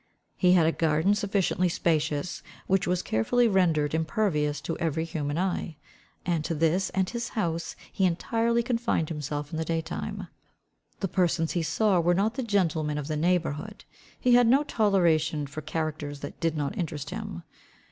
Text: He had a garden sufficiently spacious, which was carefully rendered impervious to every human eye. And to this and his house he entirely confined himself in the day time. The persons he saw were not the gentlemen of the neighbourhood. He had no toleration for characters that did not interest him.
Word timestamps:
He 0.35 0.53
had 0.53 0.65
a 0.65 0.71
garden 0.71 1.13
sufficiently 1.13 1.69
spacious, 1.69 2.41
which 2.65 2.87
was 2.87 3.03
carefully 3.03 3.47
rendered 3.47 3.93
impervious 3.93 4.59
to 4.61 4.75
every 4.79 5.05
human 5.05 5.37
eye. 5.37 5.75
And 6.25 6.43
to 6.43 6.55
this 6.55 6.89
and 6.89 7.07
his 7.07 7.29
house 7.37 7.75
he 7.93 8.05
entirely 8.07 8.63
confined 8.63 9.09
himself 9.09 9.51
in 9.51 9.57
the 9.59 9.63
day 9.63 9.81
time. 9.81 10.25
The 11.01 11.07
persons 11.07 11.51
he 11.51 11.61
saw 11.61 11.99
were 11.99 12.15
not 12.15 12.33
the 12.33 12.41
gentlemen 12.41 12.97
of 12.97 13.07
the 13.09 13.15
neighbourhood. 13.15 13.85
He 14.19 14.33
had 14.33 14.47
no 14.47 14.63
toleration 14.63 15.45
for 15.45 15.61
characters 15.61 16.21
that 16.21 16.39
did 16.39 16.57
not 16.57 16.75
interest 16.79 17.11
him. 17.11 17.43